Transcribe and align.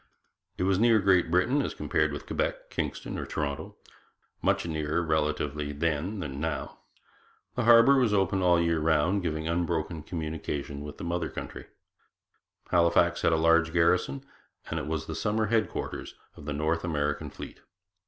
It 0.57 0.63
was 0.63 0.79
near 0.79 0.97
Great 0.97 1.29
Britain 1.29 1.61
as 1.61 1.75
compared 1.75 2.11
with 2.11 2.25
Quebec, 2.25 2.71
Kingston, 2.71 3.19
or 3.19 3.25
Toronto; 3.27 3.75
much 4.41 4.65
nearer, 4.65 5.03
relatively, 5.03 5.73
then 5.73 6.21
than 6.21 6.39
now. 6.39 6.79
The 7.53 7.65
harbour 7.65 7.95
was 7.97 8.11
open 8.11 8.41
all 8.41 8.55
the 8.55 8.63
year 8.63 8.79
round, 8.79 9.21
giving 9.21 9.47
unbroken 9.47 10.01
communication 10.01 10.81
with 10.81 10.97
the 10.97 11.03
mother 11.03 11.29
country. 11.29 11.67
Halifax 12.71 13.21
had 13.21 13.31
a 13.31 13.37
large 13.37 13.71
garrison, 13.73 14.25
and 14.71 14.79
it 14.79 14.87
was 14.87 15.05
the 15.05 15.13
summer 15.13 15.45
headquarters 15.49 16.15
of 16.35 16.45
the 16.45 16.53
North 16.53 16.83
American 16.83 17.29
fleet. 17.29 17.59